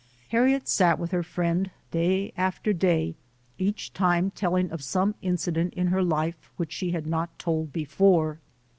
Harriet 0.29 0.67
sat 0.67 0.97
with 0.97 1.11
her 1.11 1.21
friend 1.21 1.69
day 1.91 2.33
after 2.35 2.73
day, 2.73 3.13
each 3.59 3.93
time 3.93 4.31
telling 4.31 4.71
of 4.71 4.81
some 4.81 5.13
incident 5.21 5.71
in 5.75 5.89
her 5.89 6.01
life 6.01 6.49
which 6.57 6.71
she 6.71 6.89
had 6.89 7.05
not 7.05 7.37
told 7.37 7.71
before. 7.71 8.39